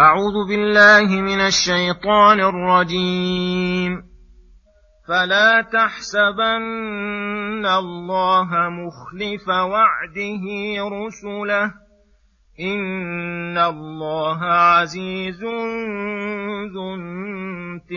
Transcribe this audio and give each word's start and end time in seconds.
أعوذ 0.00 0.48
بالله 0.48 1.20
من 1.20 1.40
الشيطان 1.40 2.40
الرجيم. 2.40 4.02
فلا 5.08 5.68
تحسبن 5.72 7.66
الله 7.66 8.48
مخلف 8.52 9.48
وعده 9.48 10.44
رسله. 10.78 11.72
إن 12.60 13.58
الله 13.58 14.44
عزيز 14.44 15.44
ذو 16.74 16.94
انتقام. 16.94 17.88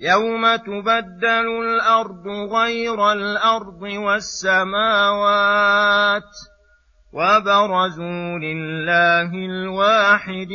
يوم 0.00 0.56
تبدل 0.56 1.62
الأرض 1.62 2.28
غير 2.28 3.12
الأرض 3.12 3.82
والسماوات. 3.82 4.62
وبرزوا 7.12 8.38
لله 8.38 9.30
الواحد 9.34 10.50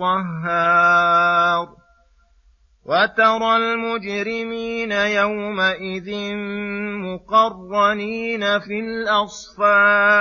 القهار 0.00 0.88
وترى 2.86 3.56
المجرمين 3.56 4.92
يومئذ 4.92 6.34
مقرنين 7.04 8.58
في 8.58 8.80
الأصفاد 8.80 10.18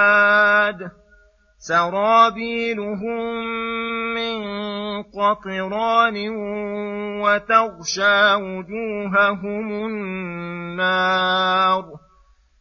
سرابيلهم 1.57 3.33
من 4.15 4.37
قطران 5.03 6.29
وتغشى 7.21 8.33
وجوههم 8.33 9.85
النار 9.85 11.27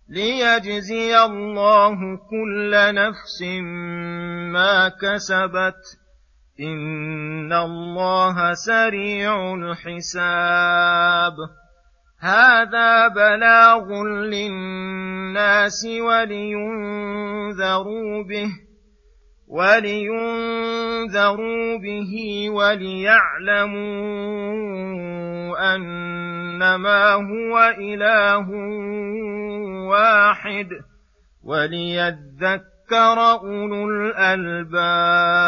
ليجزي 0.08 1.18
الله 1.18 1.98
كل 2.30 2.94
نفس 2.94 3.42
ما 4.52 4.88
كسبت 4.88 5.82
إن 6.60 7.52
الله 7.52 8.54
سريع 8.54 9.54
الحساب 9.54 11.34
هذا 12.20 13.08
بلاغ 13.08 14.04
للناس 14.04 15.86
ولينذروا 16.00 17.42
به 18.22 18.65
ولينذروا 19.48 21.38
به 21.78 22.14
وليعلموا 22.50 23.76
أنما 25.74 27.12
هو 27.12 27.58
إله 27.78 28.48
واحد 29.88 30.68
وليذكر 31.42 33.18
أولو 33.42 33.88
الألباب. 33.90 35.42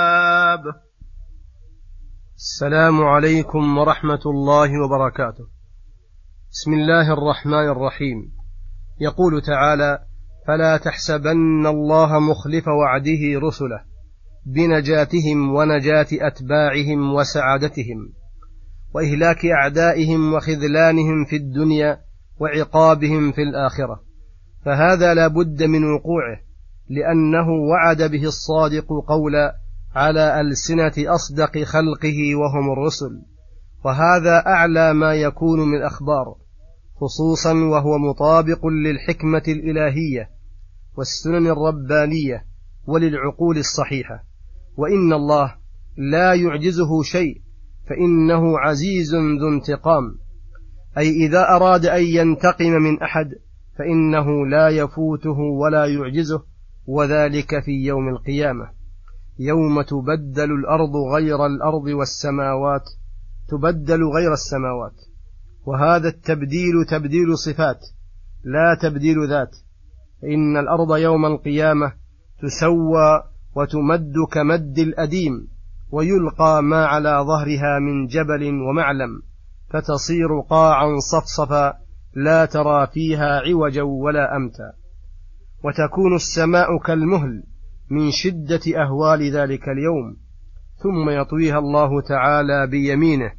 السلام 2.37 3.05
عليكم 3.05 3.79
ورحمة 3.79 4.21
الله 4.27 4.71
وبركاته. 4.85 5.47
بسم 6.51 6.73
الله 6.73 7.12
الرحمن 7.12 7.69
الرحيم. 7.69 8.33
يقول 9.01 9.43
تعالى 9.43 9.99
فلا 10.47 10.77
تحسبن 10.77 11.67
الله 11.67 12.21
مخلف 12.21 12.69
وعده 12.69 13.41
رسله. 13.49 13.88
بنجاتهم 14.55 15.55
ونجاة 15.55 16.07
أتباعهم 16.13 17.15
وسعادتهم 17.15 18.13
وإهلاك 18.95 19.47
أعدائهم 19.47 20.35
وخذلانهم 20.35 21.25
في 21.25 21.37
الدنيا 21.37 22.01
وعقابهم 22.41 23.33
في 23.33 23.43
الآخرة. 23.43 24.03
فهذا 24.65 25.15
لا 25.15 25.29
بد 25.29 25.63
من 25.63 25.85
وقوعه 25.85 26.41
لأنه 26.89 27.49
وعد 27.71 28.03
به 28.03 28.25
الصادق 28.25 28.87
قولا 29.09 29.55
على 29.95 30.41
ألسنة 30.41 31.15
أصدق 31.15 31.59
خلقه 31.59 32.35
وهم 32.37 32.73
الرسل. 32.73 33.23
وهذا 33.85 34.47
أعلى 34.47 34.95
ما 34.95 35.15
يكون 35.15 35.61
من 35.61 35.79
الأخبار 35.79 36.35
خصوصا 36.97 37.53
وهو 37.53 37.99
مطابق 37.99 38.67
للحكمة 38.67 39.43
الإلهية 39.49 40.31
والسنن 40.97 41.47
الربانية 41.47 42.45
وللعقول 42.87 43.59
الصحيحة. 43.59 44.28
وإن 44.78 45.12
الله 45.12 45.55
لا 45.97 46.34
يعجزه 46.34 47.03
شيء 47.03 47.41
فإنه 47.89 48.59
عزيز 48.59 49.15
ذو 49.15 49.49
انتقام. 49.49 50.19
أي 50.99 51.11
إذا 51.11 51.49
أراد 51.49 51.87
أن 51.87 52.03
ينتقم 52.03 52.71
من 52.71 53.03
أحد 53.03 53.31
فإنه 53.78 54.47
لا 54.47 54.69
يفوته 54.69 55.39
ولا 55.39 55.87
يعجزه 55.87 56.43
وذلك 56.87 57.65
في 57.65 57.71
يوم 57.71 58.09
القيامة. 58.09 58.71
يوم 59.39 59.83
تبدل 59.83 60.53
الأرض 60.53 60.97
غير 61.15 61.47
الأرض 61.47 61.84
والسماوات 61.84 62.84
تبدل 63.49 64.05
غير 64.05 64.33
السماوات. 64.33 64.97
وهذا 65.66 66.09
التبديل 66.09 66.84
تبديل 66.91 67.39
صفات 67.39 67.81
لا 68.45 68.78
تبديل 68.83 69.28
ذات. 69.28 69.56
فإن 70.22 70.56
الأرض 70.56 70.97
يوم 70.97 71.27
القيامة 71.27 71.93
تسوى 72.43 73.22
وتمد 73.59 74.15
كمد 74.33 74.79
الأديم 74.79 75.49
ويلقى 75.91 76.63
ما 76.63 76.87
على 76.87 77.25
ظهرها 77.27 77.79
من 77.79 78.07
جبل 78.07 78.61
ومعلم 78.61 79.23
فتصير 79.71 80.41
قاعا 80.51 80.99
صفصفا 80.99 81.75
لا 82.15 82.45
ترى 82.45 82.87
فيها 82.87 83.41
عوجا 83.47 83.83
ولا 83.83 84.37
أمتا. 84.37 84.73
وتكون 85.65 86.15
السماء 86.15 86.79
كالمهل 86.79 87.43
من 87.91 88.11
شدة 88.11 88.61
أهوال 88.83 89.37
ذلك 89.37 89.69
اليوم 89.69 90.17
ثم 90.83 91.11
يطويها 91.11 91.59
الله 91.59 92.01
تعالى 92.01 92.67
بيمينه. 92.67 93.33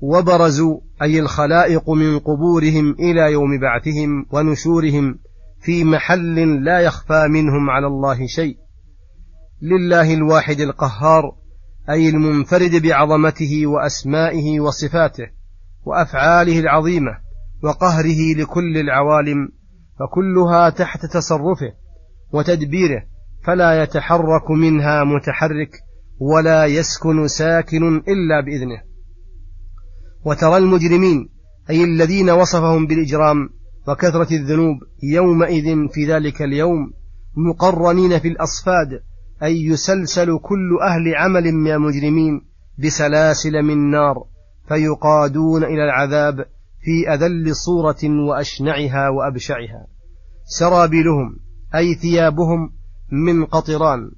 وبرزوا 0.00 0.80
أي 1.02 1.20
الخلائق 1.20 1.90
من 1.90 2.18
قبورهم 2.18 2.92
إلى 2.92 3.32
يوم 3.32 3.60
بعثهم 3.60 4.26
ونشورهم 4.32 5.18
في 5.60 5.84
محل 5.84 6.64
لا 6.64 6.80
يخفى 6.80 7.26
منهم 7.28 7.70
على 7.70 7.86
الله 7.86 8.26
شيء. 8.26 8.67
لله 9.62 10.14
الواحد 10.14 10.60
القهار 10.60 11.32
أي 11.90 12.08
المنفرد 12.08 12.82
بعظمته 12.82 13.66
وأسمائه 13.66 14.60
وصفاته 14.60 15.26
وأفعاله 15.84 16.58
العظيمة 16.58 17.10
وقهره 17.62 18.34
لكل 18.36 18.78
العوالم 18.78 19.48
فكلها 19.98 20.70
تحت 20.70 21.06
تصرفه 21.06 21.72
وتدبيره 22.32 23.02
فلا 23.46 23.82
يتحرك 23.82 24.50
منها 24.50 25.04
متحرك 25.04 25.70
ولا 26.18 26.66
يسكن 26.66 27.28
ساكن 27.28 27.96
إلا 27.96 28.40
بإذنه. 28.44 28.82
وترى 30.24 30.56
المجرمين 30.56 31.28
أي 31.70 31.84
الذين 31.84 32.30
وصفهم 32.30 32.86
بالإجرام 32.86 33.48
وكثرة 33.88 34.34
الذنوب 34.34 34.76
يومئذ 35.02 35.88
في 35.88 36.06
ذلك 36.06 36.42
اليوم 36.42 36.92
مقرنين 37.36 38.18
في 38.18 38.28
الأصفاد 38.28 39.07
أي 39.42 39.64
يسلسل 39.64 40.38
كل 40.38 40.78
أهل 40.82 41.14
عمل 41.14 41.52
من 41.52 41.70
المجرمين 41.70 42.40
بسلاسل 42.78 43.62
من 43.62 43.90
نار 43.90 44.24
فيقادون 44.68 45.64
إلى 45.64 45.84
العذاب 45.84 46.44
في 46.80 47.14
أذل 47.14 47.56
صورة 47.56 48.28
وأشنعها 48.28 49.08
وأبشعها. 49.08 49.86
سرابيلهم 50.44 51.36
أي 51.74 51.94
ثيابهم 51.94 52.72
من 53.12 53.44
قطران 53.44 54.10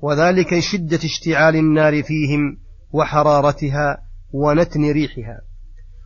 وذلك 0.00 0.58
شدة 0.58 1.00
اشتعال 1.04 1.56
النار 1.56 2.02
فيهم 2.02 2.58
وحرارتها 2.92 3.98
ونتن 4.32 4.90
ريحها. 4.90 5.40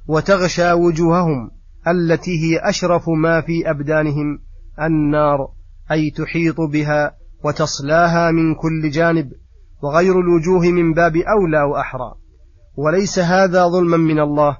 وتغشى 0.06 0.72
وجوههم 0.72 1.50
التي 1.88 2.30
هي 2.30 2.58
أشرف 2.58 3.08
ما 3.08 3.40
في 3.40 3.70
أبدانهم 3.70 4.38
النار 4.80 5.48
أي 5.92 6.10
تحيط 6.10 6.60
بها 6.60 7.19
وتصلاها 7.44 8.30
من 8.30 8.54
كل 8.54 8.90
جانب 8.90 9.32
وغير 9.82 10.20
الوجوه 10.20 10.62
من 10.72 10.94
باب 10.94 11.16
أولى 11.16 11.62
وأحرى. 11.62 12.14
وليس 12.76 13.18
هذا 13.18 13.66
ظلما 13.66 13.96
من 13.96 14.20
الله 14.20 14.58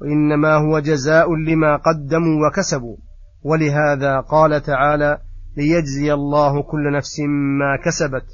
وإنما 0.00 0.54
هو 0.54 0.78
جزاء 0.78 1.34
لما 1.34 1.76
قدموا 1.76 2.48
وكسبوا. 2.48 2.96
ولهذا 3.42 4.20
قال 4.20 4.62
تعالى 4.62 5.18
ليجزي 5.56 6.12
الله 6.12 6.62
كل 6.62 6.92
نفس 6.96 7.20
ما 7.58 7.76
كسبت 7.84 8.26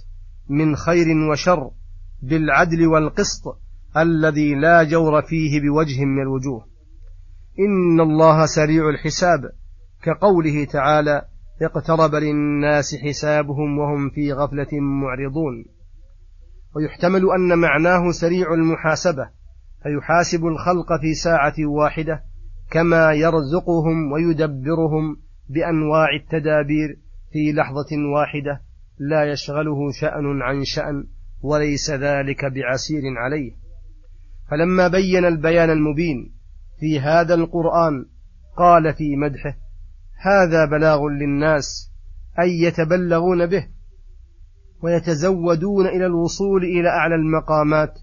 من 0.48 0.76
خير 0.76 1.06
وشر 1.30 1.70
بالعدل 2.22 2.86
والقسط 2.86 3.42
الذي 3.96 4.54
لا 4.54 4.82
جور 4.82 5.22
فيه 5.22 5.60
بوجه 5.60 6.04
من 6.04 6.22
الوجوه. 6.22 6.66
إن 7.58 8.00
الله 8.00 8.46
سريع 8.46 8.88
الحساب 8.88 9.40
كقوله 10.02 10.64
تعالى 10.64 11.22
اقترب 11.62 12.14
للناس 12.14 12.96
حسابهم 12.96 13.78
وهم 13.78 14.10
في 14.10 14.32
غفلة 14.32 14.80
معرضون. 14.80 15.64
ويحتمل 16.76 17.22
أن 17.30 17.58
معناه 17.58 18.10
سريع 18.10 18.54
المحاسبة 18.54 19.28
فيحاسب 19.82 20.46
الخلق 20.46 21.00
في 21.00 21.14
ساعة 21.14 21.54
واحدة 21.66 22.22
كما 22.70 23.12
يرزقهم 23.12 24.12
ويدبرهم 24.12 25.16
بأنواع 25.48 26.06
التدابير 26.14 26.98
في 27.32 27.52
لحظة 27.52 28.12
واحدة 28.14 28.62
لا 28.98 29.32
يشغله 29.32 29.90
شأن 30.00 30.42
عن 30.42 30.64
شأن 30.64 31.06
وليس 31.42 31.90
ذلك 31.90 32.44
بعسير 32.44 33.02
عليه. 33.16 33.52
فلما 34.50 34.88
بين 34.88 35.24
البيان 35.24 35.70
المبين 35.70 36.32
في 36.80 37.00
هذا 37.00 37.34
القرآن 37.34 38.06
قال 38.56 38.94
في 38.94 39.16
مدحه 39.16 39.61
هذا 40.22 40.64
بلاغ 40.64 41.08
للناس 41.08 41.90
أي 42.40 42.60
يتبلغون 42.62 43.46
به 43.46 43.66
ويتزودون 44.82 45.86
إلى 45.86 46.06
الوصول 46.06 46.64
إلى 46.64 46.88
أعلى 46.88 47.14
المقامات 47.14 47.98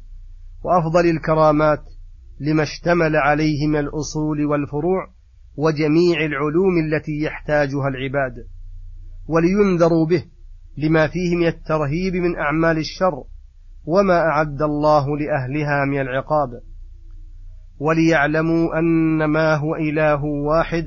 وأفضل 0.63 1.09
الكرامات 1.09 1.83
لما 2.39 2.63
اشتمل 2.63 3.15
عليه 3.15 3.67
من 3.67 3.79
الأصول 3.79 4.45
والفروع 4.45 5.07
وجميع 5.57 6.25
العلوم 6.25 6.77
التي 6.85 7.21
يحتاجها 7.21 7.87
العباد 7.87 8.47
ولينذروا 9.27 10.05
به 10.05 10.23
لما 10.77 11.07
فيه 11.07 11.35
من 11.35 11.47
الترهيب 11.47 12.13
من 12.13 12.35
أعمال 12.35 12.77
الشر 12.77 13.23
وما 13.85 14.19
أعد 14.19 14.61
الله 14.61 15.17
لأهلها 15.17 15.85
من 15.85 16.01
العقاب 16.01 16.49
وليعلموا 17.79 18.79
أن 18.79 19.25
ما 19.25 19.55
هو 19.55 19.75
إله 19.75 20.23
واحد 20.23 20.85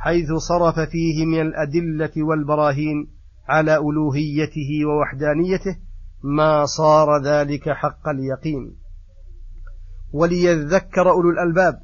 حيث 0.00 0.32
صرف 0.32 0.78
فيه 0.78 1.26
من 1.26 1.40
الأدلة 1.40 2.10
والبراهين 2.16 3.10
على 3.48 3.76
ألوهيته 3.76 4.86
ووحدانيته 4.86 5.76
ما 6.22 6.66
صار 6.66 7.22
ذلك 7.24 7.68
حق 7.68 8.08
اليقين. 8.08 8.76
وليذكر 10.12 11.10
أولو 11.10 11.30
الألباب 11.30 11.74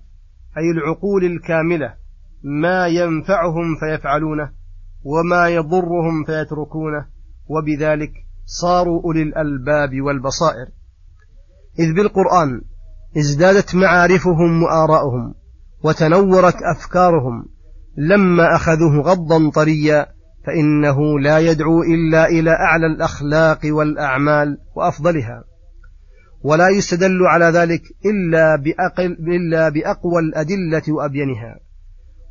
أي 0.58 0.70
العقول 0.70 1.24
الكاملة 1.24 1.94
ما 2.42 2.86
ينفعهم 2.86 3.76
فيفعلونه 3.80 4.52
وما 5.02 5.48
يضرهم 5.48 6.24
فيتركونه 6.24 7.06
وبذلك 7.46 8.12
صاروا 8.44 9.02
أولي 9.04 9.22
الألباب 9.22 10.00
والبصائر. 10.00 10.66
إذ 11.78 11.94
بالقرآن 11.94 12.60
ازدادت 13.16 13.74
معارفهم 13.74 14.62
وآراؤهم 14.62 15.34
وتنورت 15.84 16.56
أفكارهم 16.76 17.55
لما 17.96 18.54
أخذوه 18.54 19.00
غضا 19.00 19.50
طريا 19.50 20.06
فإنه 20.46 21.20
لا 21.20 21.38
يدعو 21.38 21.82
إلا 21.82 22.28
إلى 22.28 22.50
أعلى 22.50 22.86
الأخلاق 22.86 23.60
والأعمال 23.64 24.58
وأفضلها. 24.76 25.44
ولا 26.42 26.68
يستدل 26.68 27.26
على 27.26 27.44
ذلك 27.44 27.82
إلا, 28.04 28.56
بأقل 28.56 29.12
إلا 29.12 29.68
بأقوى 29.68 30.18
الأدلة 30.20 30.82
وأبينها. 30.88 31.58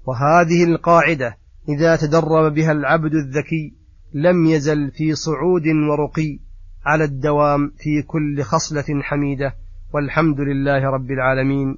وهذه 0.08 0.64
القاعدة 0.64 1.38
إذا 1.70 1.96
تدرب 1.96 2.54
بها 2.54 2.72
العبد 2.72 3.14
الذكي 3.14 3.74
لم 4.14 4.46
يزل 4.46 4.92
في 4.92 5.16
صعود 5.16 5.68
ورقي 5.68 6.40
على 6.86 7.04
الدوام 7.04 7.72
في 7.78 8.02
كل 8.02 8.42
خصلة 8.42 9.02
حميدة 9.02 9.56
والحمد 9.94 10.40
لله 10.40 10.90
رب 10.90 11.12
العالمين. 11.12 11.78